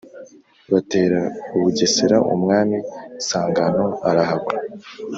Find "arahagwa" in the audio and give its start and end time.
4.09-4.53